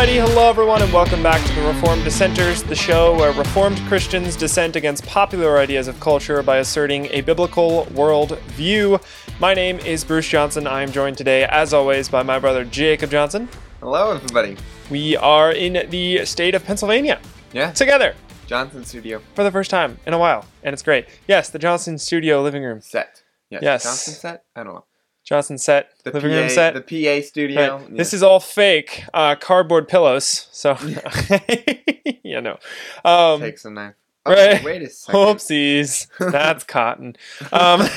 [0.00, 4.34] Alrighty, hello everyone, and welcome back to the Reformed Dissenters, the show where Reformed Christians
[4.34, 8.98] dissent against popular ideas of culture by asserting a biblical world view.
[9.40, 10.66] My name is Bruce Johnson.
[10.66, 13.46] I am joined today, as always, by my brother Jacob Johnson.
[13.80, 14.56] Hello, everybody.
[14.88, 17.20] We are in the state of Pennsylvania
[17.52, 18.14] Yeah, together
[18.46, 21.08] Johnson Studio for the first time in a while, and it's great.
[21.28, 22.80] Yes, the Johnson Studio living room.
[22.80, 23.22] set.
[23.50, 23.60] Yes.
[23.62, 23.82] Yes.
[23.82, 24.44] Johnson set.
[24.56, 24.84] I don't know.
[25.30, 26.74] Johnson set, The living PA, room set.
[26.74, 26.80] The
[27.20, 27.76] PA studio.
[27.76, 27.96] Right.
[27.96, 30.48] This is all fake, uh, cardboard pillows.
[30.50, 30.76] So,
[32.24, 32.58] yeah, no.
[33.04, 33.94] Um, Take some knife.
[34.26, 34.60] right.
[34.64, 35.20] Wait a second.
[35.20, 36.08] Whoopsies.
[36.18, 37.14] That's cotton.
[37.52, 37.88] Um,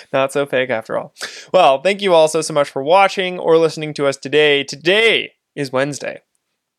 [0.12, 1.12] not so fake after all.
[1.52, 4.64] Well, thank you all so, so much for watching or listening to us today.
[4.64, 6.22] Today is Wednesday.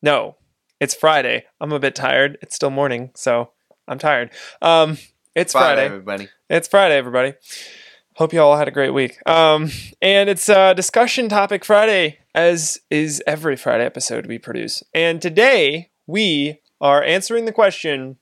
[0.02, 0.38] No,
[0.80, 1.44] it's Friday.
[1.60, 2.36] I'm a bit tired.
[2.42, 3.52] It's still morning, so
[3.86, 4.32] I'm tired.
[4.60, 4.98] Um,
[5.36, 5.84] it's Bye, Friday.
[5.84, 6.28] everybody.
[6.48, 7.34] It's Friday, everybody.
[8.20, 9.16] Hope you all had a great week.
[9.26, 9.70] Um,
[10.02, 14.82] and it's uh, discussion topic Friday, as is every Friday episode we produce.
[14.92, 18.18] And today we are answering the question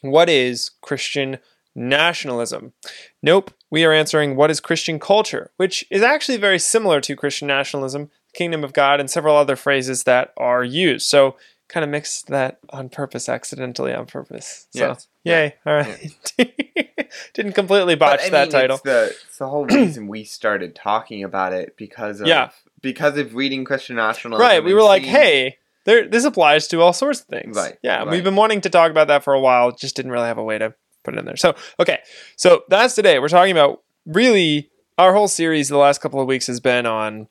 [0.00, 1.38] what is Christian
[1.74, 2.72] nationalism?
[3.20, 7.48] Nope, we are answering what is Christian culture, which is actually very similar to Christian
[7.48, 11.08] nationalism, the kingdom of God, and several other phrases that are used.
[11.08, 11.34] So,
[11.68, 14.68] kind of mixed that on purpose, accidentally on purpose.
[14.70, 15.08] So, Yes.
[15.24, 15.54] yay.
[15.66, 16.14] All right.
[17.34, 18.74] Didn't completely botch But, I that title.
[18.76, 22.50] It's the, it's the whole reason we started talking about it because of Yeah.
[22.80, 24.40] because of reading Christian nationalism.
[24.42, 24.62] Right.
[24.62, 27.56] We were like, seeing- hey, there, this applies to all sorts of things.
[27.56, 28.02] Right, Yeah.
[28.02, 29.72] and We've been wanting to talk about that for a while.
[29.72, 31.36] Just didn't really have a way to put it in there.
[31.36, 31.98] So, okay.
[32.36, 33.18] So that's today.
[33.18, 37.26] We're talking about really our whole series the last couple of weeks has been on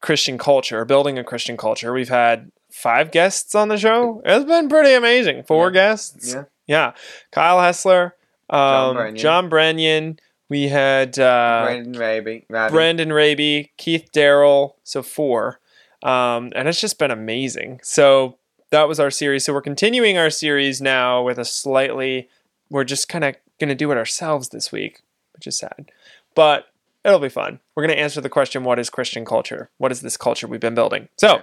[0.00, 1.92] Christian culture, building a Christian culture.
[1.92, 4.22] We've had five guests on the show.
[4.24, 5.44] It's been pretty amazing.
[5.44, 5.72] Four Yeah.
[5.72, 6.34] guests.
[6.34, 6.44] Yeah.
[6.66, 6.92] Yeah.
[7.32, 8.12] Kyle Hessler,
[8.50, 9.16] um, Brennan.
[9.16, 10.18] John Brennan.
[10.48, 12.46] We had uh, Brandon Raby.
[12.48, 12.70] Raby.
[12.70, 15.58] Brendan Raby, Keith Darrell, so four.
[16.02, 17.80] Um, and it's just been amazing.
[17.82, 18.36] So
[18.70, 19.44] that was our series.
[19.44, 22.28] So we're continuing our series now with a slightly,
[22.70, 25.02] we're just kind of going to do it ourselves this week,
[25.34, 25.90] which is sad.
[26.36, 26.68] But
[27.04, 27.58] it'll be fun.
[27.74, 29.70] We're going to answer the question what is Christian culture?
[29.78, 31.08] What is this culture we've been building?
[31.16, 31.42] So,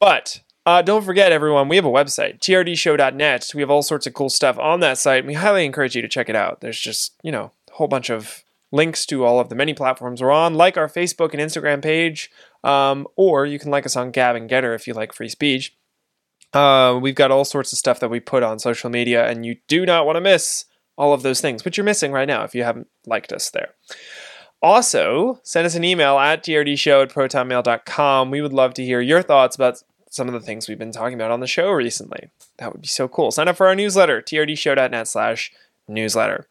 [0.00, 3.52] but uh, don't forget, everyone, we have a website, trdshow.net.
[3.54, 5.24] We have all sorts of cool stuff on that site.
[5.24, 6.60] We highly encourage you to check it out.
[6.60, 10.20] There's just, you know, a whole bunch of links to all of the many platforms
[10.20, 12.32] we're on, like our Facebook and Instagram page,
[12.64, 15.72] um, or you can like us on Gab and Gettr if you like free speech.
[16.52, 19.58] Uh, we've got all sorts of stuff that we put on social media, and you
[19.68, 20.64] do not want to miss
[20.98, 23.74] all of those things, which you're missing right now if you haven't liked us there.
[24.62, 28.30] Also, send us an email at trdshow at protonmail.com.
[28.30, 31.14] We would love to hear your thoughts about some of the things we've been talking
[31.14, 32.30] about on the show recently.
[32.58, 33.30] That would be so cool.
[33.30, 35.52] Sign up for our newsletter, trdshow.net slash
[35.88, 36.46] newsletter.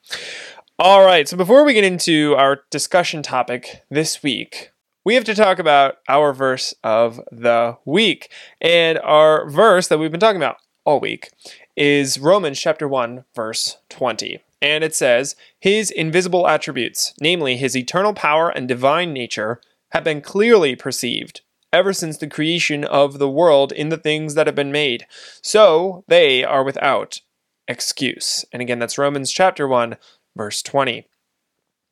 [0.77, 4.71] All right, so before we get into our discussion topic this week,
[5.05, 8.31] we have to talk about our verse of the week.
[8.59, 11.29] And our verse that we've been talking about all week
[11.75, 14.41] is Romans chapter 1, verse 20.
[14.61, 19.61] And it says, His invisible attributes, namely his eternal power and divine nature,
[19.91, 21.41] have been clearly perceived
[21.75, 25.05] ever since the creation of the world in the things that have been made.
[25.41, 27.19] So they are without
[27.67, 28.45] excuse.
[28.53, 29.97] And again, that's Romans chapter 1,
[30.37, 31.05] verse 20.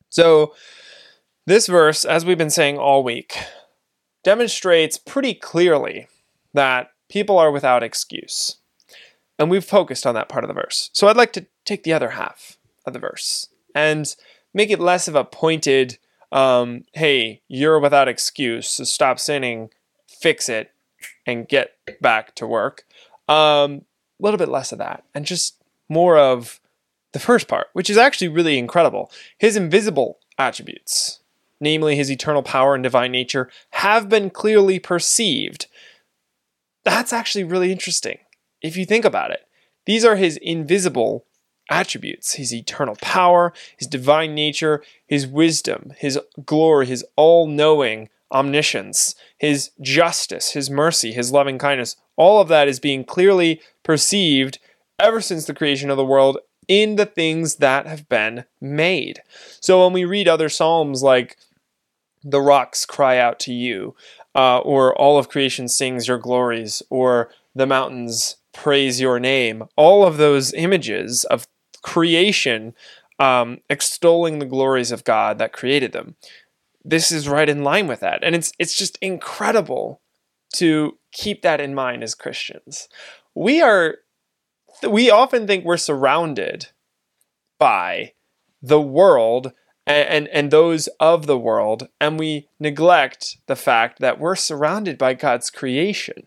[0.08, 0.54] So,
[1.46, 3.36] this verse, as we've been saying all week,
[4.22, 6.08] demonstrates pretty clearly
[6.54, 8.56] that people are without excuse.
[9.38, 10.88] And we've focused on that part of the verse.
[10.94, 12.56] So, I'd like to take the other half
[12.86, 14.14] of the verse and
[14.54, 15.98] make it less of a pointed,
[16.34, 19.70] um, hey, you're without excuse, so stop sinning,
[20.08, 20.72] fix it,
[21.24, 22.84] and get back to work.
[23.28, 23.82] Um,
[24.20, 26.60] a little bit less of that, and just more of
[27.12, 29.10] the first part, which is actually really incredible.
[29.38, 31.20] His invisible attributes,
[31.60, 35.68] namely his eternal power and divine nature, have been clearly perceived.
[36.82, 38.18] That's actually really interesting
[38.60, 39.46] if you think about it.
[39.86, 41.24] These are his invisible
[41.70, 49.14] attributes his eternal power, his divine nature, his wisdom, his glory, his all knowing omniscience,
[49.38, 51.96] his justice, his mercy, his loving kindness.
[52.16, 54.58] All of that is being clearly perceived
[54.98, 56.38] ever since the creation of the world
[56.68, 59.20] in the things that have been made.
[59.60, 61.36] So when we read other Psalms like,
[62.22, 63.94] the rocks cry out to you,
[64.34, 70.06] uh, or all of creation sings your glories, or the mountains praise your name, all
[70.06, 71.46] of those images of
[71.84, 72.74] creation
[73.20, 76.16] um, extolling the glories of God that created them.
[76.84, 78.24] This is right in line with that.
[78.24, 80.00] And it's it's just incredible
[80.54, 82.88] to keep that in mind as Christians.
[83.34, 83.98] We are
[84.88, 86.68] we often think we're surrounded
[87.58, 88.12] by
[88.60, 89.52] the world
[89.86, 94.98] and, and and those of the world, and we neglect the fact that we're surrounded
[94.98, 96.26] by God's creation.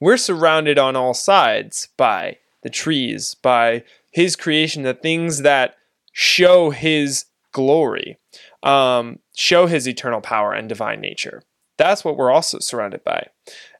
[0.00, 5.76] We're surrounded on all sides by the trees, by His creation, the things that
[6.12, 8.18] show His glory,
[8.62, 11.42] um, show His eternal power and divine nature.
[11.76, 13.28] That's what we're also surrounded by,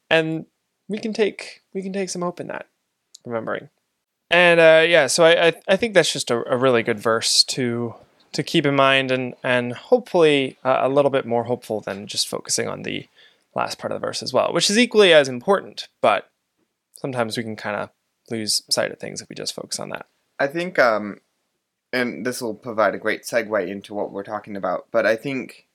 [0.09, 0.47] and
[0.89, 2.67] we can take we can take some hope in that,
[3.25, 3.69] remembering.
[4.31, 7.43] And uh, yeah, so I, I, I think that's just a, a, really good verse
[7.45, 7.95] to
[8.33, 12.29] to keep in mind, and and hopefully uh, a little bit more hopeful than just
[12.29, 13.09] focusing on the
[13.55, 15.89] last part of the verse as well, which is equally as important.
[16.03, 16.31] But
[16.99, 17.91] sometimes we can kind of
[18.31, 20.07] lose sight of things if we just focus on that.
[20.39, 21.21] I think, um,
[21.93, 24.87] and this will provide a great segue into what we're talking about.
[24.91, 25.67] But I think,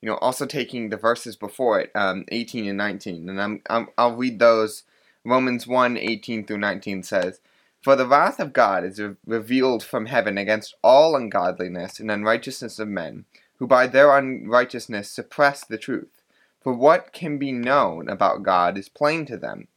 [0.00, 3.88] you know, also taking the verses before it, um, 18 and 19, and I'm, I'm
[3.96, 4.84] I'll read those.
[5.24, 7.40] Romans 1, 18 through 19 says,
[7.82, 12.78] For the wrath of God is re- revealed from heaven against all ungodliness and unrighteousness
[12.78, 13.26] of men,
[13.58, 16.22] who by their unrighteousness suppress the truth.
[16.62, 19.68] For what can be known about God is plain to them,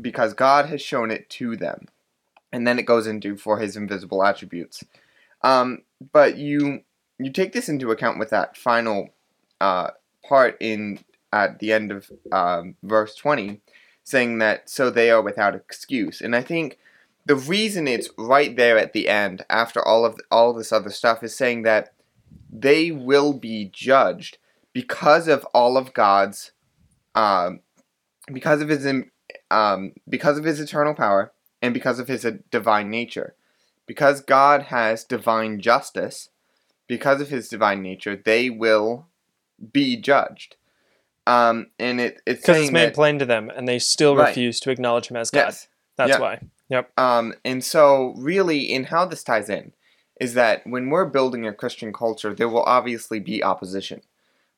[0.00, 1.86] because God has shown it to them.
[2.54, 4.84] And then it goes into for his invisible attributes.
[5.42, 6.84] Um, but you
[7.18, 9.08] you take this into account with that final
[9.60, 9.90] uh,
[10.24, 11.00] part in
[11.32, 13.60] at the end of um, verse 20
[14.04, 16.78] saying that so they are without excuse and i think
[17.26, 21.22] the reason it's right there at the end after all of all this other stuff
[21.22, 21.92] is saying that
[22.52, 24.38] they will be judged
[24.72, 26.52] because of all of god's
[27.16, 27.60] um,
[28.32, 28.86] because of his
[29.50, 31.32] um, because of his eternal power
[31.64, 33.34] and because of his divine nature.
[33.86, 36.30] Because God has divine justice,
[36.86, 39.06] because of his divine nature, they will
[39.72, 40.56] be judged.
[41.26, 44.28] Um, and it, it's because it's made that, plain to them, and they still right.
[44.28, 45.40] refuse to acknowledge him as God.
[45.40, 45.68] Yes.
[45.96, 46.20] That's yep.
[46.20, 46.40] why.
[46.68, 46.98] Yep.
[46.98, 49.72] Um, and so, really, in how this ties in,
[50.20, 54.02] is that when we're building a Christian culture, there will obviously be opposition.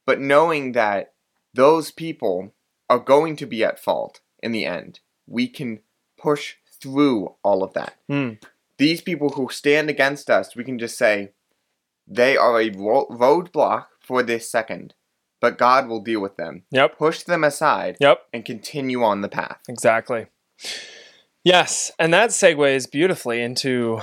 [0.06, 1.12] But knowing that
[1.52, 2.52] those people
[2.88, 5.00] are going to be at fault, in the end.
[5.26, 5.80] We can
[6.16, 7.96] push through all of that.
[8.10, 8.42] Mm.
[8.78, 11.30] These people who stand against us, we can just say,
[12.06, 14.94] they are a ro- roadblock for this second,
[15.40, 16.64] but God will deal with them.
[16.70, 16.98] Yep.
[16.98, 17.96] Push them aside.
[18.00, 18.20] Yep.
[18.32, 19.60] And continue on the path.
[19.68, 20.26] Exactly.
[21.44, 24.00] Yes, and that segues beautifully into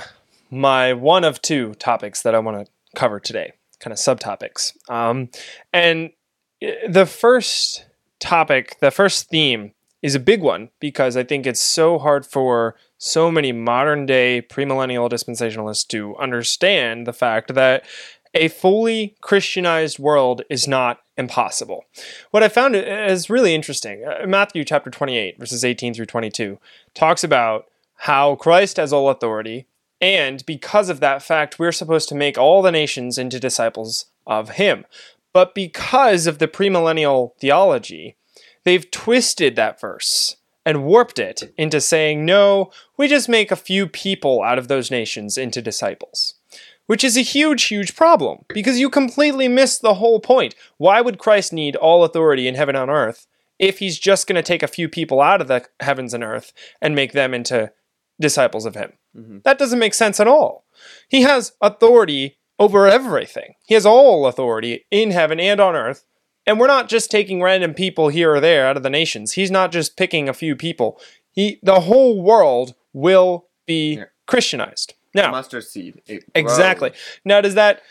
[0.50, 4.72] my one of two topics that I want to cover today, kind of subtopics.
[4.88, 5.28] Um,
[5.70, 6.12] and
[6.62, 7.84] eh, the first
[8.18, 9.73] topic, the first theme
[10.04, 14.42] is a big one because I think it's so hard for so many modern day
[14.42, 17.86] premillennial dispensationalists to understand the fact that
[18.34, 21.86] a fully Christianized world is not impossible.
[22.32, 24.04] What I found is really interesting.
[24.04, 26.58] Uh, Matthew chapter 28, verses 18 through 22,
[26.92, 27.64] talks about
[27.94, 29.68] how Christ has all authority,
[30.02, 34.50] and because of that fact, we're supposed to make all the nations into disciples of
[34.50, 34.84] Him.
[35.32, 38.16] But because of the premillennial theology,
[38.64, 43.86] they've twisted that verse and warped it into saying, no, we just make a few
[43.86, 46.34] people out of those nations into disciples.
[46.86, 50.54] Which is a huge, huge problem because you completely miss the whole point.
[50.76, 53.26] Why would Christ need all authority in heaven and earth
[53.58, 56.52] if he's just going to take a few people out of the heavens and earth
[56.82, 57.72] and make them into
[58.20, 58.92] disciples of him?
[59.16, 59.38] Mm-hmm.
[59.44, 60.66] That doesn't make sense at all.
[61.08, 66.04] He has authority over everything, he has all authority in heaven and on earth
[66.46, 69.32] and we're not just taking random people here or there out of the nations.
[69.32, 71.00] He's not just picking a few people.
[71.30, 74.04] He the whole world will be yeah.
[74.26, 74.94] Christianized.
[75.14, 76.02] Now, mustard seed.
[76.34, 76.92] exactly.
[77.24, 77.82] Now, does that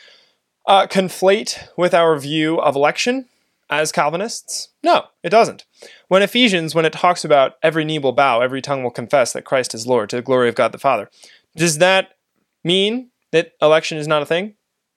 [0.67, 3.27] uh, conflate with our view of election
[3.69, 4.69] as Calvinists?
[4.83, 5.65] No, it doesn't.
[6.09, 9.45] When Ephesians, when it talks about every knee will bow, every tongue will confess that
[9.45, 11.09] Christ is Lord to the glory of God the Father,
[11.55, 12.17] does that
[12.63, 14.55] mean that election is not a thing?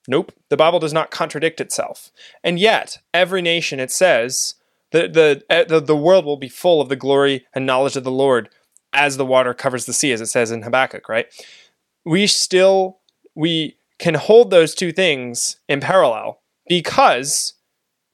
[0.09, 0.33] Nope.
[0.49, 2.11] The Bible does not contradict itself.
[2.45, 4.55] And yet, every nation, it says,
[4.93, 8.05] the, the, eh, the, the world will be full of the glory and knowledge of
[8.05, 8.49] the Lord
[8.93, 11.27] as the water covers the sea, as it says in Habakkuk, right?
[12.05, 12.99] We still,
[13.35, 17.55] we can hold those two things in parallel because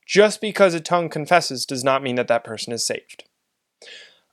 [0.06, 3.24] just because a tongue confesses does not mean that that person is saved.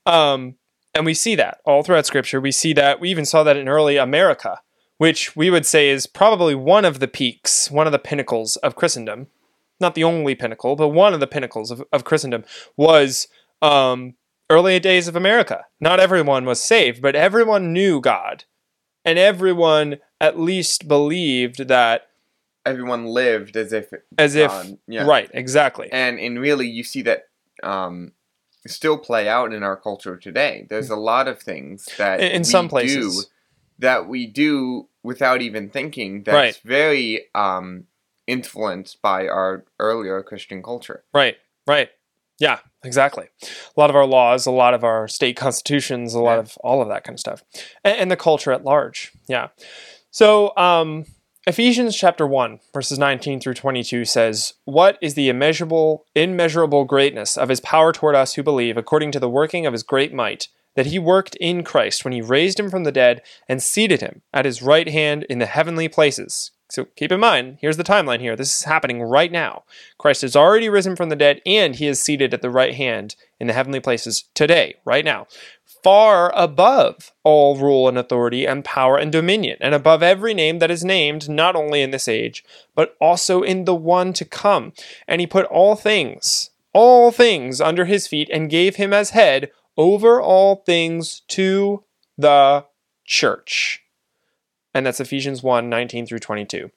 [0.06, 0.56] Um,
[0.96, 2.42] and we see that all throughout Scripture.
[2.42, 4.62] We see that, we even saw that in early America
[5.00, 8.76] which we would say is probably one of the peaks, one of the pinnacles of
[8.76, 9.28] Christendom.
[9.80, 12.44] Not the only pinnacle, but one of the pinnacles of, of Christendom
[12.76, 13.30] was
[13.62, 14.16] um,
[14.50, 15.64] early days of America.
[15.80, 18.44] Not everyone was saved, but everyone knew God.
[19.06, 22.10] And everyone at least believed that
[22.66, 24.52] everyone lived as if as if
[24.86, 25.06] yeah.
[25.06, 27.30] right exactly and and really you see that
[27.64, 28.12] um,
[28.68, 32.44] still play out in our culture today there's a lot of things that in, in
[32.44, 33.30] some places
[33.80, 36.60] that we do without even thinking that's right.
[36.64, 37.86] very um,
[38.28, 41.04] influenced by our earlier Christian culture.
[41.14, 41.90] Right, right.
[42.40, 43.28] Yeah, exactly.
[43.44, 46.40] A lot of our laws, a lot of our state constitutions, a lot Yeah.
[46.40, 47.44] of all of that kind of stuff,
[47.84, 49.12] and, and the culture at large.
[49.28, 49.48] Yeah.
[50.12, 51.06] So, um,
[51.48, 57.50] Ephesians chapter 1, verses 19 through 22 says, What is the immeasurable, immeasurable greatness of
[57.50, 60.88] his power toward us who believe, according to the working of his great might, that
[60.88, 64.46] he worked in Christ when he raised him from the dead and seated him at
[64.46, 66.52] his right hand in the heavenly places?
[66.72, 68.36] So keep in mind, here's the timeline here.
[68.36, 69.64] This is happening right now.
[69.98, 73.16] Christ has already risen from the dead and he is seated at the right hand
[73.40, 75.26] in the heavenly places today, right now,
[75.84, 80.70] far above all rule and authority and power and dominion, and above every name that
[80.70, 82.46] is named, not only in this age,
[82.76, 84.72] but also in the one to come.
[85.08, 89.50] And he put all things, all things under his feet and gave him as head
[89.80, 91.86] over all things to
[92.18, 92.66] the
[93.06, 93.82] church.
[94.74, 96.70] And that's Ephesians 1 19 through 22.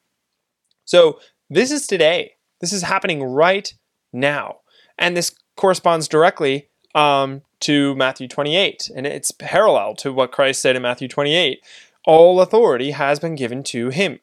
[0.87, 1.18] So
[1.50, 2.35] this is today.
[2.61, 3.75] This is happening right
[4.12, 4.61] now.
[4.97, 8.90] And this corresponds directly um, to Matthew 28.
[8.94, 11.61] And it's parallel to what Christ said in Matthew 28.
[12.06, 14.21] All authority has been given to him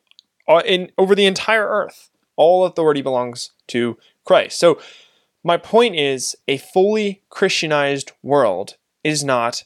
[0.47, 2.09] uh, in over the entire earth.
[2.37, 4.57] All authority belongs to Christ.
[4.57, 4.79] So
[5.43, 9.63] my point is a fully Christianized world is not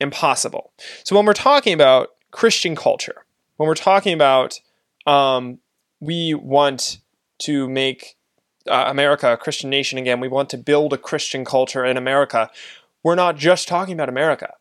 [0.00, 0.72] impossible.
[1.04, 3.24] So when we're talking about Christian culture,
[3.56, 4.60] when we're talking about
[5.06, 5.58] um,
[6.00, 6.98] we want
[7.40, 8.16] to make
[8.68, 12.50] uh, America a Christian nation again, we want to build a Christian culture in America,
[13.02, 14.54] we're not just talking about America.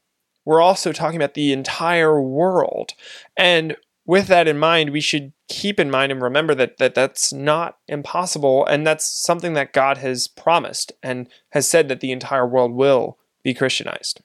[0.46, 2.92] We're also talking about the entire world.
[3.38, 7.32] And with that in mind, we should keep in mind and remember that, that that's
[7.32, 8.66] not impossible.
[8.66, 13.18] And that's something that God has promised and has said that the entire world will
[13.44, 14.22] be Christianized.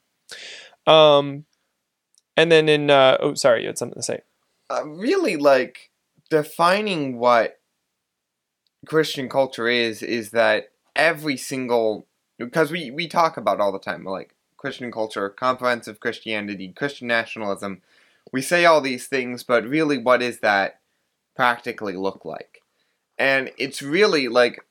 [0.86, 1.44] Um,
[2.36, 4.20] and then in, uh, oh, sorry, you had something to say.
[4.70, 5.90] Uh, really, like
[6.30, 7.58] defining what
[8.86, 12.06] Christian culture is is that every single
[12.38, 17.82] because we we talk about all the time like Christian culture, comprehensive Christianity, Christian nationalism.
[18.32, 20.80] We say all these things, but really, what does that
[21.36, 22.62] practically look like?
[23.18, 24.64] And it's really like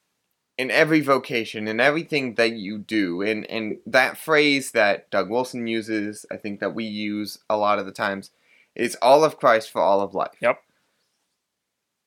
[0.58, 5.68] in every vocation, in everything that you do, and and that phrase that Doug Wilson
[5.68, 8.32] uses, I think that we use a lot of the times,
[8.76, 10.36] is all of Christ for all of life.
[10.40, 10.62] Yep.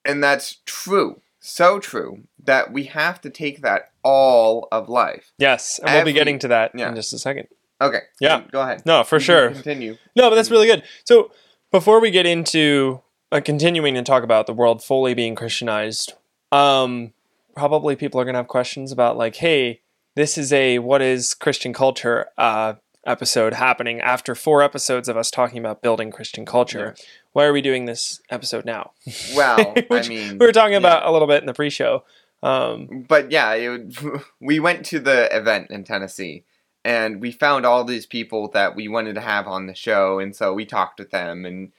[0.05, 5.33] And that's true, so true that we have to take that all of life.
[5.39, 6.89] Yes, and we'll be getting to that yeah.
[6.89, 7.49] in just a second.
[7.81, 8.01] Okay.
[8.21, 8.43] Yeah.
[8.51, 8.83] Go ahead.
[8.85, 9.51] No, for sure.
[9.51, 9.97] Continue.
[10.15, 10.83] No, but that's really good.
[11.05, 11.33] So
[11.71, 13.01] before we get into
[13.33, 16.15] uh, continuing to talk about the world fully being Christianized,
[16.53, 17.13] um,
[17.55, 19.81] probably people are gonna have questions about like, hey,
[20.15, 22.75] this is a what is Christian culture uh,
[23.07, 26.95] episode happening after four episodes of us talking about building Christian culture.
[27.33, 28.93] Why are we doing this episode now?
[29.35, 30.79] Well, I mean, we were talking yeah.
[30.79, 32.05] about a little bit in the pre-show.
[32.43, 33.99] Um, but yeah, it
[34.41, 36.45] we went to the event in Tennessee,
[36.85, 40.35] and we found all these people that we wanted to have on the show, and
[40.35, 41.73] so we talked with them and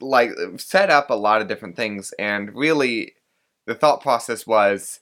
[0.00, 2.12] like set up a lot of different things.
[2.18, 3.14] And really,
[3.66, 5.00] the thought process was,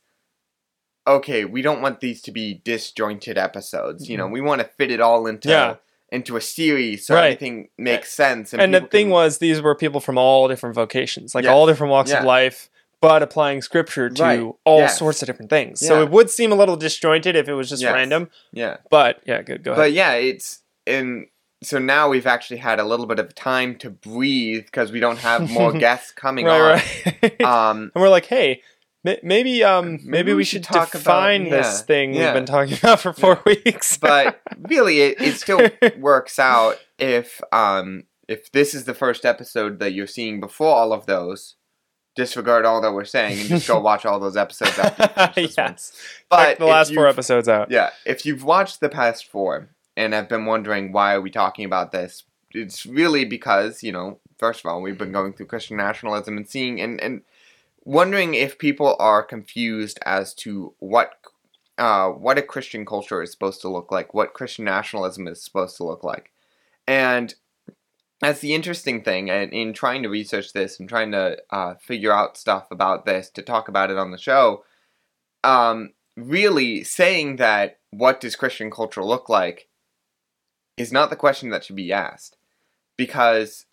[1.07, 4.09] okay, we don't want these to be disjointed episodes.
[4.09, 5.71] You know, we want to fit it all into Mm-hmm.
[5.73, 5.77] Yeah.
[6.13, 7.25] into a series so Right.
[7.25, 8.55] everything makes sense.
[8.55, 11.53] and the thing can- was, these were people from all different vocations, like Yes.
[11.53, 12.21] all different walks Yeah.
[12.21, 14.41] of life, but applying scripture to Right.
[14.65, 14.99] all Yes.
[14.99, 15.81] sorts of different things.
[15.81, 17.93] So it would seem a little disjointed if it was just Yes.
[17.95, 18.31] random.
[18.53, 18.79] yeah.
[18.91, 19.63] But yeah, good.
[19.63, 19.83] Go ahead.
[19.85, 21.27] But yeah, it's and
[21.63, 25.19] so now we've actually had a little bit of time to breathe because we don't
[25.19, 26.61] have more guests coming on.
[26.61, 27.41] right, right.
[27.45, 28.63] Um, and we're like, hey,
[29.05, 32.25] ma- maybe, um, maybe, we, should, talk about- define this yeah, thing yeah.
[32.27, 33.97] we've been talking about for four weeks.
[33.97, 39.79] but really, it, it still works out if um if this is the first episode
[39.81, 41.57] that you're seeing before all of those.
[42.17, 45.55] Disregard all that we're saying and just go watch all those episodes after you finish
[45.55, 45.67] this one.
[45.69, 45.93] yes,
[46.31, 47.71] But Check the last four episodes out.
[47.71, 51.65] Yeah, if you've watched the past four and have been wondering why are we talking
[51.65, 55.77] about this, it's really because you know, first of all, we've been going through Christian
[55.77, 57.23] nationalism and seeing and and
[57.85, 61.13] wondering if people are confused as to what
[61.79, 65.77] uh, what a Christian culture is supposed to look like, what Christian nationalism is supposed
[65.77, 66.31] to look like,
[66.87, 67.35] and
[68.21, 69.31] that's the interesting thing.
[69.31, 73.31] And in trying to research this and trying to uh, figure out stuff about this
[73.31, 74.65] to talk about it on the show,
[75.45, 79.69] um, really saying that what does Christian culture look like
[80.77, 82.37] is not the question that should be asked
[82.97, 83.67] because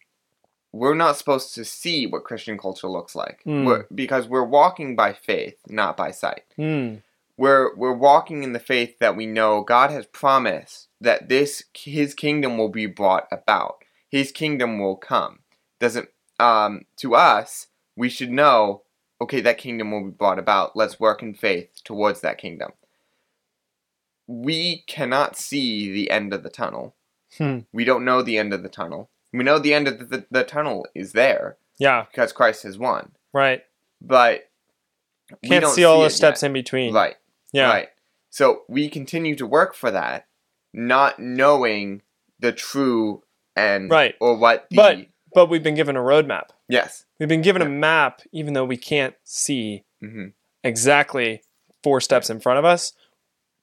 [0.72, 3.66] we're not supposed to see what Christian culture looks like Hmm.
[3.66, 6.44] we're, because we're walking by faith, not by sight.
[6.56, 6.96] Hmm.
[7.36, 12.14] We're we're walking in the faith that we know God has promised that this His
[12.14, 13.83] kingdom will be brought about.
[14.14, 15.40] His kingdom will come.
[15.80, 18.84] Doesn't um to us we should know
[19.22, 20.76] okay, that kingdom will be brought about.
[20.76, 22.72] Let's work in faith towards that kingdom.
[24.28, 26.94] We cannot see the end of the tunnel.
[27.38, 27.60] Hmm.
[27.72, 29.10] We don't know the end of the tunnel.
[29.32, 32.78] We know the end of the, the, the tunnel is there Yeah, because Christ has
[32.78, 33.12] won.
[33.34, 33.64] right.
[34.02, 34.50] But
[35.42, 36.48] we Can't see all it the steps yet.
[36.48, 36.94] in between.
[36.94, 37.16] Right.
[37.54, 37.70] Yeah.
[37.70, 37.90] Right.
[38.30, 40.28] So we continue to work for that,
[40.74, 42.02] not knowing
[42.40, 43.24] the true
[43.56, 44.16] end Right.
[44.20, 44.98] or what the But
[45.34, 46.50] but we've been given a roadmap.
[46.68, 47.06] yes.
[47.20, 50.28] We've been given a map, even though we can't see hmm
[50.64, 51.42] exactly
[51.84, 52.94] four steps in front of us.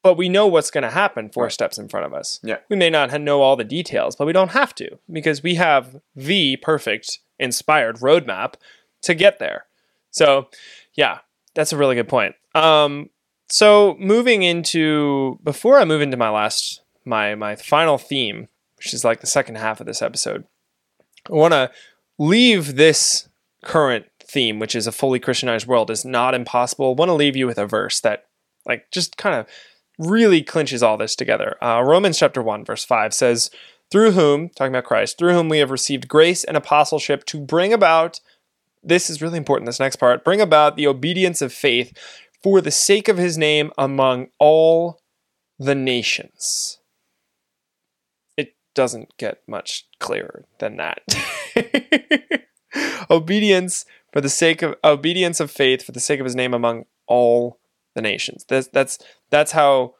[0.02, 1.52] But we know what's going to happen four Right.
[1.52, 2.40] steps in front of us.
[2.42, 2.56] Yeah.
[2.68, 6.00] We may not know all the details, but we don't have to because we have
[6.16, 8.54] the perfect inspired roadmap
[9.02, 9.66] to get there.
[10.10, 10.48] So,
[10.94, 11.18] yeah,
[11.54, 12.34] that's a really good point.
[12.54, 13.10] Um,
[13.48, 18.48] so moving into before I move into my last my my final theme,
[18.80, 20.44] which is like the second half of this episode,
[21.30, 21.70] I want to
[22.18, 23.28] leave this
[23.62, 26.90] current theme, which is a fully Christianized world, is not impossible.
[26.90, 28.24] I want to leave you with a verse that,
[28.64, 29.46] like, just kind of
[29.98, 31.62] really clinches all this together.
[31.62, 33.50] Uh, Romans chapter 1, verse 5 says,
[33.90, 37.74] Through whom, talking about Christ, through whom we have received grace and apostleship to bring
[37.74, 38.20] about,
[38.82, 41.92] this is really important, this next part, bring about the obedience of faith
[42.42, 45.02] for the sake of his name among all
[45.58, 46.79] the nations.
[48.74, 51.02] Doesn't get much clearer than that.
[53.10, 56.84] obedience for the sake of obedience of faith for the sake of his name among
[57.06, 57.58] all
[57.94, 58.44] the nations.
[58.48, 58.98] That's that's
[59.30, 59.94] that's how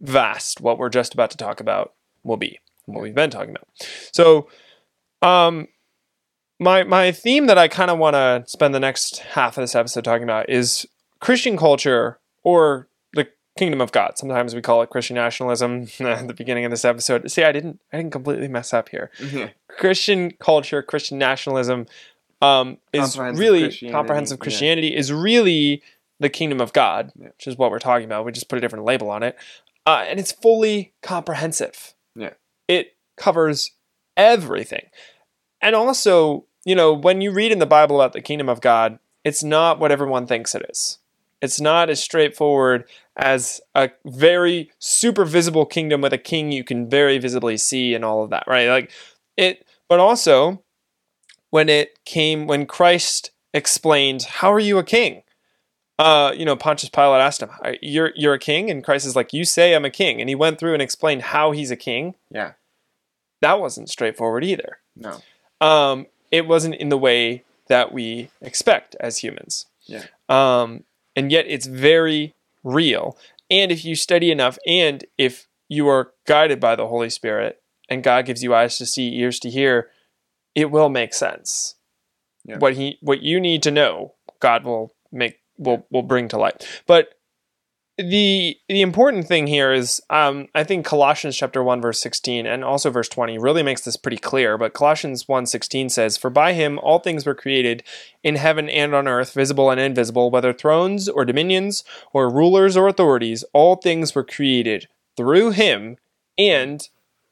[0.00, 2.60] vast what we're just about to talk about will be.
[2.86, 3.68] What we've been talking about.
[4.12, 4.48] So,
[5.22, 5.68] um,
[6.58, 9.74] my my theme that I kind of want to spend the next half of this
[9.74, 10.86] episode talking about is
[11.20, 12.88] Christian culture or
[13.58, 14.16] kingdom of God.
[14.16, 15.88] Sometimes we call it Christian nationalism.
[16.00, 19.10] At the beginning of this episode, see, I didn't I didn't completely mess up here.
[19.18, 19.52] Mhm.
[19.68, 21.86] Christian culture, Christian nationalism,
[22.42, 24.42] um, is Comprehensive really Christianity, comprehensive yeah.
[24.42, 25.82] Christianity is really
[26.18, 27.28] the kingdom of God, Yeah.
[27.28, 28.24] which is what we're talking about.
[28.24, 29.36] We just put a different label on it,
[29.86, 31.94] uh, and it's fully comprehensive.
[32.14, 32.30] Yeah.
[32.68, 33.72] it covers
[34.16, 34.86] everything,
[35.60, 38.98] and also, you know, when you read in the Bible about the kingdom of God,
[39.24, 40.98] it's not what everyone thinks it is.
[41.40, 42.84] It's not as straightforward
[43.16, 48.04] as a very super visible kingdom with a king you can very visibly see and
[48.04, 48.68] all of that, right?
[48.68, 48.90] Like
[49.36, 50.62] it, but also
[51.50, 55.22] when it came, when Christ explained, How are you a king?
[55.98, 57.50] Uh, you know, Pontius Pilate asked him,
[57.82, 58.70] You're, you're a king?
[58.70, 60.20] And Christ is like, You say I'm a king.
[60.20, 62.14] And he went through and explained how he's a king.
[62.30, 62.52] Yeah.
[63.40, 65.20] That wasn't straightforward either No.
[65.66, 69.66] um, it wasn't in the way that we expect as humans.
[69.86, 70.04] Yeah.
[70.28, 70.84] Um,
[71.16, 73.16] and yet it's very real.
[73.50, 78.04] And if you study enough, and if you are guided by the Holy Spirit, and
[78.04, 79.90] God gives you eyes to see, ears to hear,
[80.54, 81.74] it will make sense.
[82.44, 82.58] Yeah.
[82.58, 86.66] What he, what you need to know, God will make will will bring to light.
[86.86, 87.19] But
[88.02, 92.64] the the important thing here is um, I think Colossians chapter 1 verse 16 and
[92.64, 96.78] also verse 20 really makes this pretty clear but Colossians 1:16 says for by him
[96.78, 97.82] all things were created
[98.22, 102.88] in heaven and on earth visible and invisible whether thrones or dominions or rulers or
[102.88, 105.96] authorities all things were created through him
[106.38, 106.88] and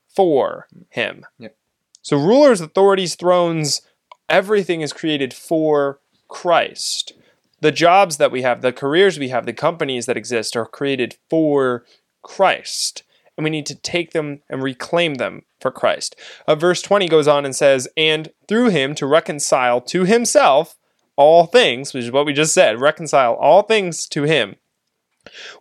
[0.08, 1.24] for him.
[1.38, 1.56] Yep.
[2.02, 3.82] So rulers, authorities, thrones,
[4.28, 7.12] everything is created for Christ
[7.60, 11.16] the jobs that we have, the careers we have, the companies that exist are created
[11.28, 11.84] for
[12.22, 13.02] Christ.
[13.36, 16.16] And we need to take them and reclaim them for Christ.
[16.46, 20.76] Uh, verse 20 goes on and says, And through him to reconcile to himself
[21.16, 24.56] all things, which is what we just said, reconcile all things to him,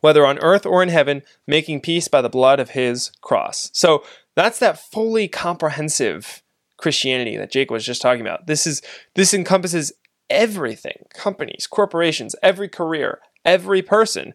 [0.02, 3.70] whether on earth or in heaven, making peace by the blood of his cross.
[3.74, 4.04] So
[4.36, 6.44] that's that fully comprehensive
[6.78, 8.46] Christianity that Jake was just talking about.
[8.46, 8.82] This is
[9.16, 9.92] this encompasses
[10.30, 14.34] everything companies, corporations, every career, every person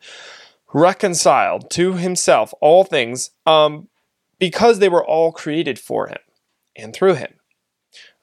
[0.72, 3.88] reconciled to himself all things um,
[4.38, 6.18] because they were all created for him
[6.76, 7.34] and through him.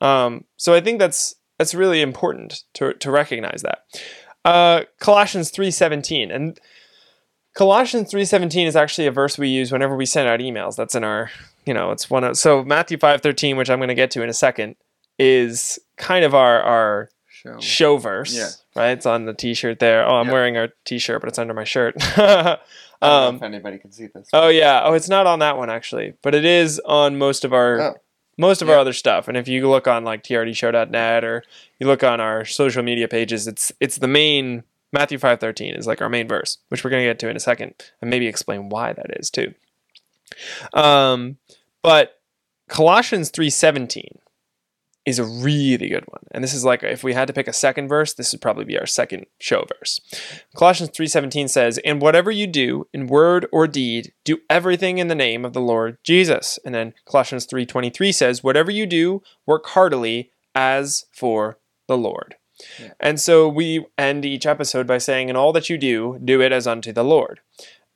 [0.01, 3.83] Um, so I think that's that's really important to, to recognize that.
[4.45, 6.59] Uh, Colossians 3.17 and
[7.53, 10.77] Colossians 3.17 is actually a verse we use whenever we send out emails.
[10.77, 11.29] That's in our,
[11.65, 14.29] you know, it's one of, so Matthew 5.13, which I'm going to get to in
[14.29, 14.77] a second,
[15.17, 17.09] is kind of our, our
[17.61, 17.97] Show.
[17.97, 18.35] verse.
[18.35, 18.49] Yeah.
[18.75, 18.91] Right?
[18.91, 20.05] It's on the t-shirt there.
[20.07, 20.33] Oh, I'm Yeah.
[20.33, 21.95] wearing our t-shirt, but it's under my shirt.
[22.17, 22.57] I
[23.01, 24.27] don't know um, if anybody can see this.
[24.33, 24.81] oh yeah.
[24.83, 27.93] Oh, it's not on that one actually, but it is on most of our Oh.
[28.37, 29.27] most of our other stuff.
[29.29, 31.43] And if you look on like trdshow.net or
[31.79, 36.01] you look on our social media pages, it's it's the main Matthew 5:13 is like
[36.01, 38.67] our main verse, which we're going to get to in a second and maybe explain
[38.69, 39.53] why that is too.
[40.73, 41.37] Um
[41.81, 42.19] but
[42.67, 44.17] Colossians 3:17
[45.05, 46.21] is a really good one.
[46.31, 48.65] And this is like if we had to pick a second verse, this would probably
[48.65, 49.99] be our second show verse.
[50.55, 55.15] Colossians 3:17 says, "And whatever you do in word or deed, do everything in the
[55.15, 60.31] name of the Lord Jesus." And then Colossians 3:23 says, "Whatever you do, work heartily
[60.53, 62.35] as for the Lord."
[62.77, 62.91] Yeah.
[62.99, 66.51] And so we end each episode by saying, "In all that you do, do it
[66.51, 67.39] as unto the Lord."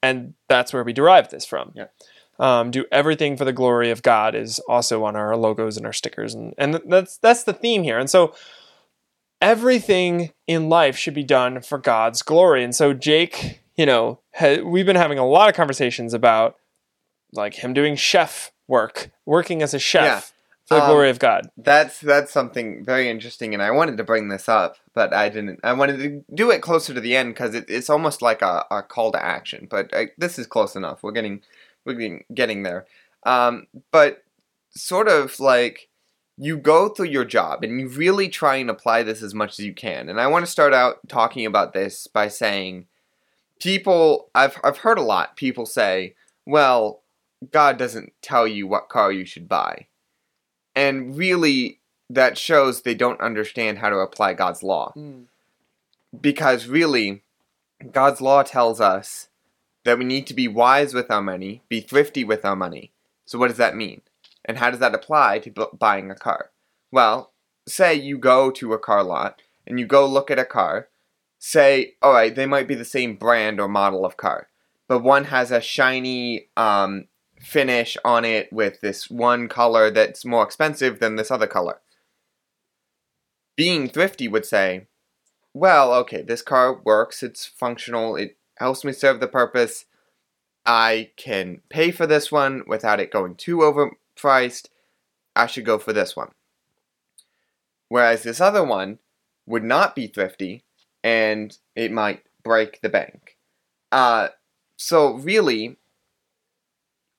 [0.02, 1.74] And that's where we derive this from.
[1.76, 1.88] Yeah
[2.40, 5.94] um, do everything for the glory of God is also on our logos and our
[5.94, 8.00] stickers, and and that's that's the theme here.
[8.00, 8.34] And so
[9.42, 12.64] everything in life should be done for God's glory.
[12.64, 16.56] And so Jake, you know, ha- we've been having a lot of conversations about
[17.34, 20.20] like him doing chef work, working as a chef Yeah.
[20.66, 21.50] for the Um, glory of God.
[21.58, 25.60] That's that's something very interesting, and I wanted to bring this up, but I didn't.
[25.64, 28.66] I wanted to do it closer to the end because it, it's almost like a,
[28.72, 29.68] a call to action.
[29.70, 31.04] But I, this is close enough.
[31.04, 31.42] We're getting
[31.86, 32.86] we're getting, getting there.
[33.26, 34.24] Um, but
[34.76, 35.90] sort of like
[36.38, 39.66] you go through your job and you really try and apply this as much as
[39.66, 40.10] you can.
[40.10, 42.88] And I want to start out talking about this by saying
[43.60, 46.16] people I've I've heard a lot people say,
[46.46, 47.02] "Well,
[47.52, 49.88] God doesn't tell you what car you should buy."
[50.76, 54.92] And really that shows they don't understand how to apply God's law.
[56.20, 57.24] Because really
[57.92, 59.30] God's law tells us
[59.84, 62.92] that we need to be wise with our money, be thrifty with our money.
[63.26, 64.02] So what does that mean?
[64.46, 66.52] And how does that apply to bu- buying a car?
[66.92, 67.34] Well,
[67.68, 70.90] say you go to a car lot and you go look at a car.
[71.40, 74.48] Say, all right, they might be the same brand or model of car,
[74.88, 80.44] but one has a shiny um, finish on it with this one color that's more
[80.44, 81.82] expensive than this other color.
[83.58, 84.88] Being thrifty would say,
[85.54, 89.86] well, okay, this car works, it's functional, it helps me serve the purpose.
[90.66, 94.68] I can pay for this one without it going too overpriced.
[95.36, 96.32] I should go for this one.
[97.90, 99.00] Whereas this other one
[99.46, 100.64] would not be thrifty
[101.04, 103.38] and it might break the bank.
[103.92, 104.30] Uh,
[104.78, 105.78] so, really,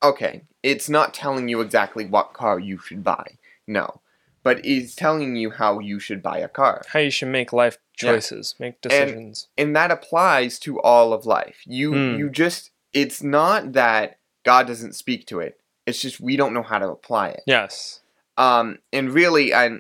[0.03, 3.38] okay, it's not telling you exactly what car you should buy.
[3.66, 4.01] No.
[4.42, 6.83] But it's telling you how you should buy a car.
[6.88, 8.12] How you should make life Yeah.
[8.12, 9.48] choices, make decisions.
[9.57, 11.59] and that applies to all of life.
[11.64, 12.18] You Hmm.
[12.18, 15.59] you just it's not that God doesn't speak to it.
[15.87, 17.42] It's just we don't know how to apply it.
[17.46, 18.00] yes.
[18.37, 19.78] Um and really I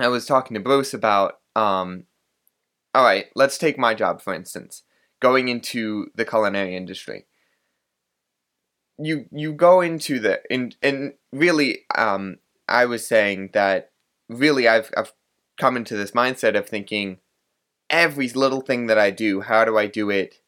[0.00, 2.06] I was talking to Bruce about um
[2.94, 4.82] all right, let's take my job for instance.
[5.20, 7.26] Going into the culinary industry.
[8.98, 12.38] You you go into the and and really um
[12.68, 13.90] I was saying that
[14.28, 15.12] really I've I've
[15.58, 17.18] come into this mindset of thinking
[17.92, 20.40] every little thing that I do, how do I do it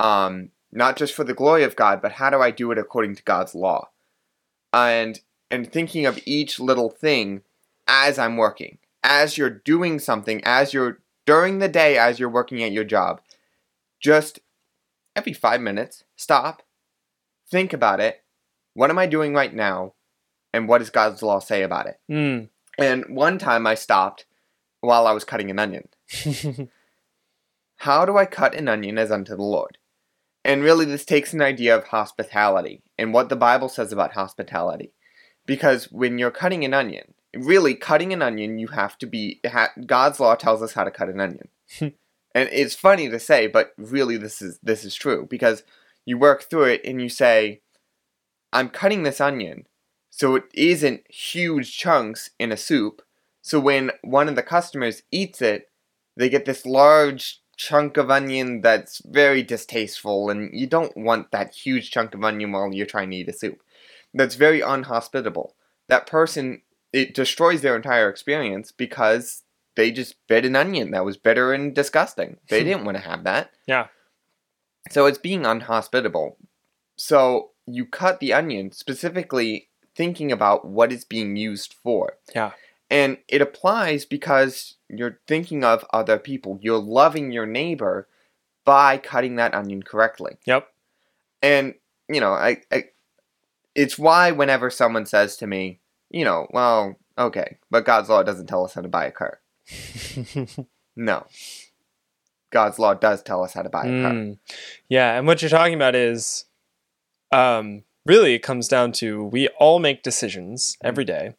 [0.00, 3.14] um not just for the glory of God, but how do I do it according
[3.16, 3.90] to God's law?
[4.72, 7.42] And and thinking of each little thing
[7.86, 12.62] as I'm working, as you're doing something, as you're during the day as you're working
[12.62, 13.20] at your job,
[14.00, 14.40] just
[15.14, 16.62] every 5 minutes, stop,
[17.48, 18.22] think about it.
[18.74, 19.94] What am I doing right now?
[20.52, 21.98] And what does God's law say about it?
[22.10, 22.48] Mm.
[22.78, 24.26] And one time I stopped
[24.80, 25.88] while I was cutting an onion.
[27.76, 29.78] How do I cut an onion as unto the Lord?
[30.44, 34.92] And really, this takes an idea of hospitality and what the Bible says about hospitality.
[35.44, 39.40] Because when you're cutting an onion, really cutting an onion, you have to be.
[39.86, 41.88] God's law tells us how to cut an onion, hmm.
[42.34, 45.62] and it's funny to say, but really, this is this is true because
[46.04, 47.60] you work through it and you say,
[48.52, 49.66] "I'm cutting this onion,
[50.16, 53.02] so it isn't huge chunks in a soup.
[53.42, 55.70] So when one of the customers eats it,
[56.16, 61.54] they get this large chunk of onion that's very distasteful, and you don't want that
[61.54, 63.62] huge chunk of onion while you're trying to eat a soup.
[64.14, 65.54] That's very unhospitable.
[65.88, 69.42] That person, it destroys their entire experience because
[69.76, 72.38] they just bit an onion that was bitter and disgusting.
[72.48, 72.68] They hmm.
[72.68, 73.50] didn't want to have that.
[73.66, 73.88] Yeah.
[74.90, 76.38] So it's being unhospitable.
[76.96, 82.18] So you cut the onion specifically thinking about what it's being used for.
[82.34, 82.52] Yeah.
[82.90, 86.58] And it applies because you're thinking of other people.
[86.62, 88.06] You're loving your neighbor
[88.64, 90.36] by cutting that onion correctly.
[90.46, 90.68] Yep.
[91.42, 91.74] And,
[92.08, 92.84] you know, I, I
[93.74, 98.46] it's why whenever someone says to me, you know, well, okay, but God's law doesn't
[98.46, 99.40] tell us how to buy a car.
[100.96, 101.26] No.
[102.50, 104.12] God's law does tell us how to buy a car.
[104.12, 104.38] Mm.
[104.88, 106.46] Yeah, and what you're talking about is
[107.30, 111.34] um, really it comes down to we all make decisions every day,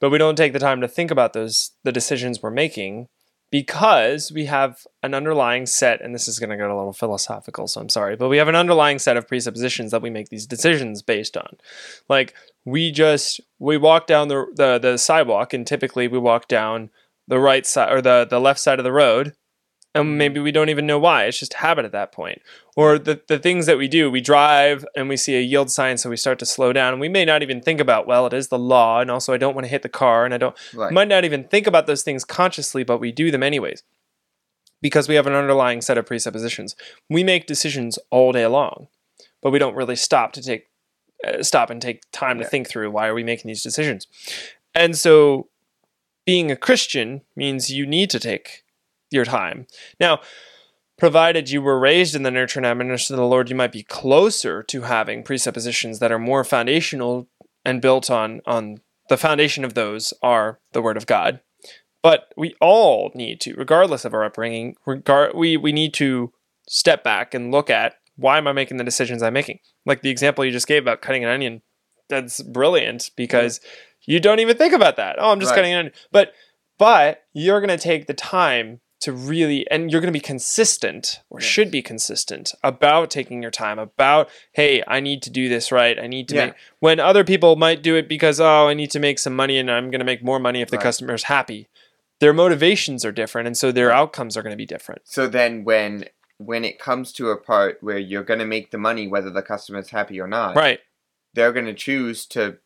[0.00, 3.08] but we don't take the time to think about those the decisions we're making
[3.50, 7.66] because we have an underlying set, and this is going to get a little philosophical,
[7.66, 10.46] so I'm sorry, but we have an underlying set of presuppositions that we make these
[10.46, 11.56] decisions based on.
[12.08, 12.34] Like
[12.64, 16.90] we just we walk down the the, the sidewalk, and typically we walk down
[17.26, 19.34] the right side or the the left side of the road,
[19.94, 21.24] and maybe we don't even know why.
[21.24, 22.42] It's just habit at that point.
[22.76, 25.98] Or the the things that we do, we drive and we see a yield sign,
[25.98, 28.32] so we start to slow down, and we may not even think about well, it
[28.32, 30.56] is the law, and also I don't want to hit the car, and I don't
[30.74, 30.92] Right.
[30.92, 33.82] might not even think about those things consciously, but we do them anyways
[34.80, 36.76] because we have an underlying set of presuppositions.
[37.10, 38.88] We make decisions all day long,
[39.42, 40.66] but we don't really stop to take
[41.26, 42.44] uh, stop and take time Yeah.
[42.44, 44.06] to think through why are we making these decisions.
[44.74, 45.48] And so,
[46.24, 48.62] being a Christian means you need to take
[49.10, 49.66] your time.
[50.00, 50.20] Now,
[50.98, 53.82] provided you were raised in the nurture and admonition of the Lord, you might be
[53.82, 57.28] closer to having presuppositions that are more foundational
[57.64, 61.40] and built on on the foundation of those are the Word of God.
[62.02, 66.32] But we all need to, regardless of our upbringing, regard we we need to
[66.68, 69.60] step back and look at why am I making the decisions I'm making?
[69.86, 71.62] Like the example you just gave about cutting an onion,
[72.08, 73.60] that's brilliant because
[74.06, 75.16] you don't even think about that.
[75.18, 75.56] Oh, I'm just Right.
[75.56, 75.94] cutting an onion.
[76.12, 76.32] But
[76.78, 81.20] but you're going to take the time to really and you're going to be consistent
[81.30, 81.48] or Yes.
[81.48, 85.98] should be consistent about taking your time about hey i need to do this right
[86.00, 86.46] i need to Yeah.
[86.46, 89.56] make when other people might do it because oh i need to make some money
[89.58, 90.82] and i'm going to make more money if the Right.
[90.82, 91.68] customer's happy
[92.20, 95.62] their motivations are different and so their outcomes are going to be different So then
[95.64, 96.06] when
[96.38, 99.42] when it comes to a part where you're going to make the money whether the
[99.42, 100.80] customer's happy or not, right
[101.34, 102.58] they're going to choose to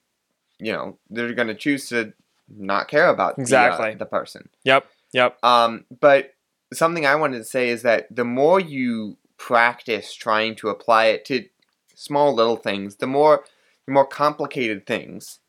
[0.58, 2.12] you know, they're going to choose to
[2.48, 3.94] not care about the, uh, Exactly.
[3.96, 4.48] the person.
[4.64, 6.34] yep yep Um, but
[6.72, 11.24] something I wanted to say is that the more you practice trying to apply it
[11.26, 11.44] to
[11.94, 13.44] small little things, the more
[13.86, 15.40] the more complicated things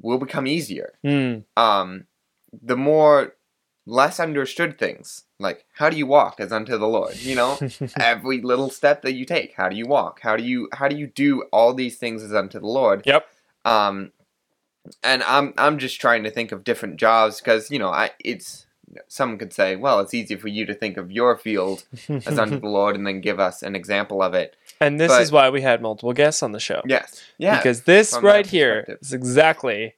[0.00, 0.94] will become easier.
[1.02, 1.38] Hmm.
[1.56, 2.06] Um,
[2.52, 3.34] the more
[3.86, 7.58] less understood things, like how do you walk as unto the Lord, you know?
[8.00, 10.20] Every little step that you take, how do you walk?
[10.22, 13.02] How do you how do you do all these things as unto the Lord?
[13.06, 13.26] Yep.
[13.64, 14.12] Um,
[15.02, 18.66] and I'm I'm just trying to think of different jobs because you know I it's
[19.06, 22.58] some could say well it's easy for you to think of your field as unto
[22.58, 24.56] the Lord and then give us an example of it.
[24.80, 27.22] and this but- is why we had multiple guests on the show Yes.
[27.38, 27.56] Yeah.
[27.58, 29.94] because this right here is exactly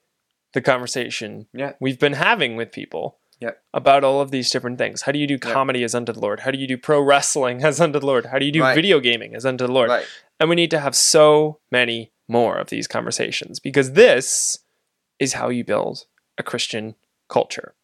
[0.53, 1.73] the conversation Yeah.
[1.81, 3.63] we've been having with people Yep.
[3.73, 5.01] about all of these different things.
[5.03, 6.41] How do you do comedy as unto the Lord?
[6.41, 8.27] How do you do pro wrestling as unto the Lord?
[8.27, 8.75] How do you do Right.
[8.75, 9.89] video gaming as unto the Lord?
[9.89, 10.05] Right.
[10.39, 14.59] And we need to have so many more of these conversations because this
[15.19, 16.05] is how you build
[16.37, 16.97] a Christian
[17.31, 17.75] culture.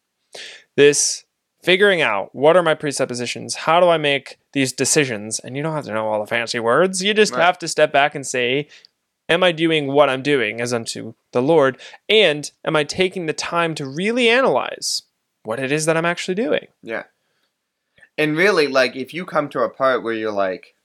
[0.77, 1.25] This
[1.61, 5.73] figuring out what are my presuppositions, how do I make these decisions, and you don't
[5.75, 7.03] have to know all the fancy words.
[7.03, 7.43] You just Right.
[7.43, 8.69] have to step back and say,
[9.29, 11.77] Am I doing what I'm doing as unto the Lord?
[12.07, 15.01] And am I taking the time to really analyze
[15.43, 16.67] what it is that I'm actually doing?
[16.81, 17.03] Yeah.
[18.17, 20.75] And really, like, if you come to a part where you're like,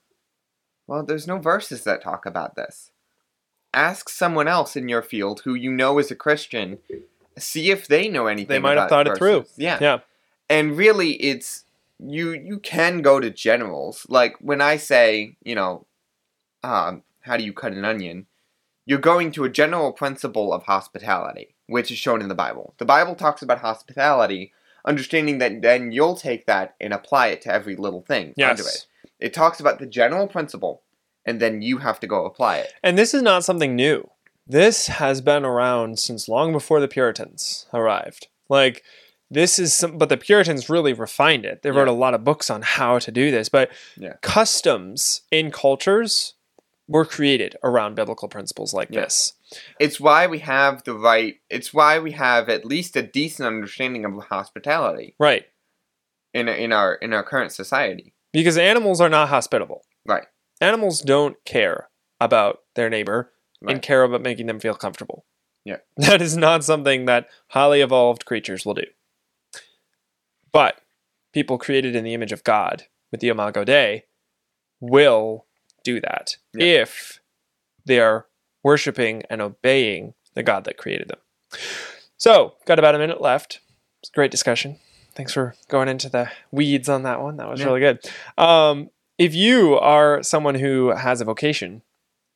[0.87, 2.91] well, there's no verses that talk about this,
[3.73, 6.79] ask someone else in your field who you know is a Christian,
[7.37, 8.47] see if they know anything.
[8.47, 9.45] They might have thought it through.
[9.57, 9.77] Yeah.
[9.81, 9.99] Yeah.
[10.49, 11.65] And really, it's
[11.99, 12.31] you.
[12.31, 14.05] You can go to generals.
[14.09, 15.85] Like when I say, you know,
[16.63, 18.27] um, how do you cut an onion?
[18.85, 22.73] You're going to a general principle of hospitality, which is shown in the Bible.
[22.79, 24.51] The Bible talks about hospitality,
[24.85, 28.65] understanding that then you'll take that and apply it to every little thing under it.
[28.65, 28.87] Yes.
[29.19, 30.81] It talks about the general principle,
[31.25, 32.73] and then you have to go apply it.
[32.83, 34.09] And this is not something new.
[34.45, 38.27] This has been around since long before the Puritans arrived.
[38.49, 38.83] Like,
[39.31, 41.61] this is some, but the Puritans really refined it.
[41.61, 43.49] They wrote a lot of books on how to do this.
[43.49, 44.13] But Yeah.
[44.21, 46.33] customs in cultures
[46.87, 49.01] were created around biblical principles like Yeah.
[49.01, 49.33] this.
[49.79, 51.39] It's why we have the right.
[51.49, 55.45] It's why we have at least a decent understanding of hospitality Right.
[56.33, 58.13] in in our in our current society.
[58.33, 59.85] Because animals are not hospitable.
[60.05, 60.25] Right.
[60.59, 63.32] Animals don't care about their neighbor
[63.67, 65.25] and care about making them feel comfortable.
[65.65, 65.77] Yeah.
[65.97, 68.85] That is not something that highly evolved creatures will do.
[70.51, 70.79] But
[71.33, 74.03] people created in the image of God with the Imago Dei
[74.79, 75.45] will
[75.83, 76.81] do that Yeah.
[76.83, 77.19] if
[77.85, 78.27] they are
[78.63, 81.19] worshiping and obeying the God that created them.
[82.17, 83.59] So, got about a minute left.
[84.01, 84.79] It's a great discussion.
[85.15, 87.37] Thanks for going into the weeds on that one.
[87.37, 87.67] That was Yeah.
[87.67, 87.99] really good.
[88.37, 91.81] Um, if you are someone who has a vocation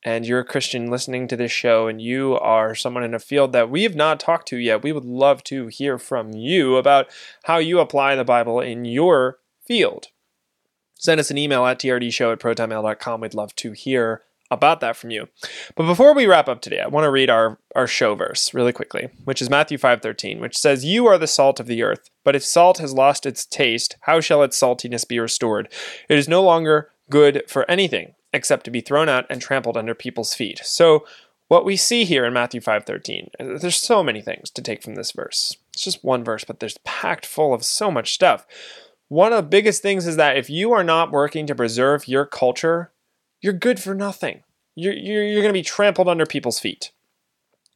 [0.08, 3.52] and you're a Christian listening to this show and you are someone in a field
[3.52, 7.08] that we have not talked to yet, we would love to hear from you about
[7.43, 10.08] how you apply the Bible in your field.
[10.96, 13.20] Send us an email at trdshow at protonmail.com.
[13.20, 15.28] We'd love to hear about that from you.
[15.76, 18.72] But before we wrap up today, I want to read our, our show verse really
[18.72, 22.34] quickly, which is Matthew 5:13, which says, "You are the salt of the earth, but
[22.34, 25.67] if salt has lost its taste, how shall its saltiness be restored?
[26.08, 29.95] It is no longer good for anything except to be thrown out and trampled under
[29.95, 31.05] people's feet." So,
[31.47, 35.11] what we see here in Matthew 5:13, there's so many things to take from this
[35.11, 35.55] verse.
[35.73, 38.45] It's just one verse, but there's packed full of so much stuff.
[39.07, 42.25] One of the biggest things is that if you are not working to preserve your
[42.25, 42.91] culture,
[43.41, 44.43] you're good for nothing.
[44.75, 46.91] You're, you're, you're going to be trampled under people's feet.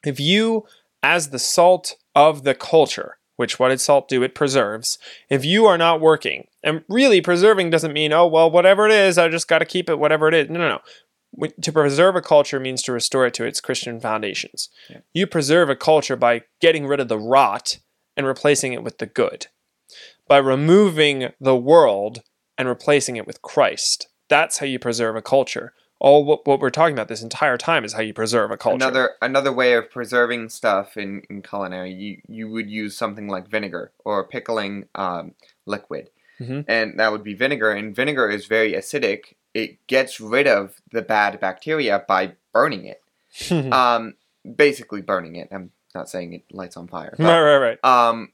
[0.06, 0.66] If you,
[1.02, 4.24] as the salt of the culture, which what did salt do?
[4.24, 4.98] It preserves.
[5.30, 9.18] If you are not working, and really preserving doesn't mean, oh, well, whatever it is,
[9.18, 10.50] I just got to keep it, whatever it is.
[10.50, 11.48] No, no, no.
[11.62, 14.70] To preserve a culture means to restore it to its Christian foundations.
[14.90, 14.98] Yeah.
[15.14, 17.80] You preserve a culture by getting rid of the rot
[18.18, 19.48] and replacing it with the good,
[20.28, 22.22] by removing the world
[22.58, 24.08] and replacing it with Christ.
[24.28, 25.74] That's how you preserve a culture.
[26.00, 28.76] All what, what we're talking about this entire time is how you preserve a culture.
[28.76, 33.48] Another another way of preserving stuff in, in culinary, you, you would use something like
[33.48, 36.10] vinegar or pickling um, liquid.
[36.42, 36.62] Mm-hmm.
[36.68, 37.72] And that would be vinegar.
[37.72, 39.34] And vinegar is very acidic.
[39.54, 43.02] It gets rid of the bad bacteria by burning it.
[43.74, 44.16] um,
[44.56, 45.50] basically burning it.
[45.52, 47.16] I'm not saying it lights on fire.
[47.18, 47.86] But, right, right, right.
[47.86, 48.32] Um,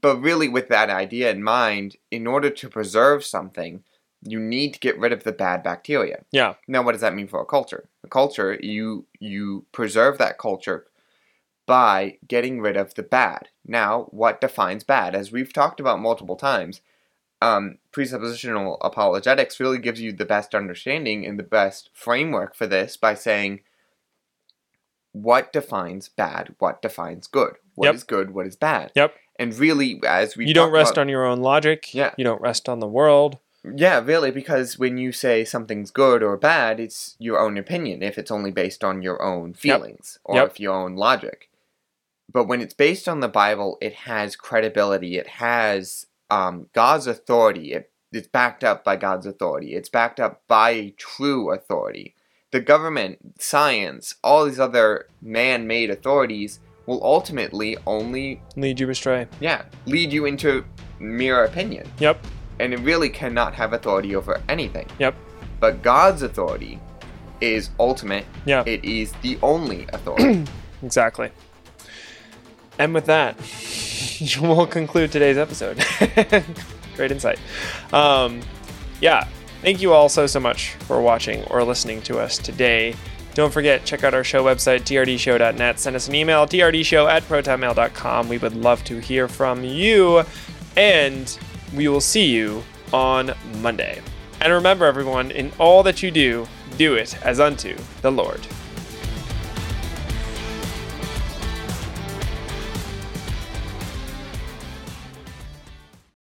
[0.00, 3.84] but really, with that idea in mind, in order to preserve something,
[4.22, 6.24] you need to get rid of the bad bacteria.
[6.32, 6.54] Yeah.
[6.66, 7.88] Now, what does that mean for a culture?
[8.04, 10.86] A culture, you you preserve that culture
[11.66, 13.48] by getting rid of the bad.
[13.66, 15.14] Now, what defines bad?
[15.14, 16.80] As we've talked about multiple times,
[17.42, 22.96] um, presuppositional apologetics really gives you the best understanding and the best framework for this
[22.96, 23.60] by saying
[25.12, 27.94] what defines bad, what defines good, what yep.
[27.94, 28.92] is good, what is bad.
[28.94, 29.14] Yep.
[29.38, 31.92] And really, as we you don't rest about, on your own logic.
[31.94, 32.12] Yeah.
[32.16, 33.38] You don't rest on the world.
[33.74, 38.16] Yeah, really, because when you say something's good or bad, it's your own opinion if
[38.16, 40.20] it's only based on your own feelings yep.
[40.24, 40.50] or yep.
[40.52, 41.50] if your own logic.
[42.32, 45.16] But when it's based on the Bible, it has credibility.
[45.16, 47.72] It has um, God's authority.
[47.72, 49.74] It, it's backed up by God's authority.
[49.74, 52.14] It's backed up by true authority.
[52.52, 59.26] The government, science, all these other man made authorities will ultimately only lead you astray.
[59.40, 60.64] Yeah, lead you into
[61.00, 61.90] mere opinion.
[61.98, 62.24] Yep
[62.58, 64.86] and it really cannot have authority over anything.
[64.98, 65.14] Yep.
[65.60, 66.80] But God's authority
[67.40, 68.24] is ultimate.
[68.44, 68.62] Yeah.
[68.66, 70.44] It is the only authority.
[70.82, 71.30] exactly.
[72.78, 73.38] And with that,
[74.40, 75.84] we'll conclude today's episode.
[76.96, 77.38] Great insight.
[77.92, 78.40] Um,
[79.00, 79.28] yeah.
[79.62, 82.94] Thank you all so, so much for watching or listening to us today.
[83.34, 85.78] Don't forget, check out our show website, trdshow.net.
[85.78, 88.28] Send us an email, trdshow at protonmail.com.
[88.28, 90.22] We would love to hear from you.
[90.76, 91.38] And
[91.74, 94.00] we will see you on Monday.
[94.40, 96.46] And remember, everyone, in all that you do,
[96.78, 98.46] do it as unto the Lord.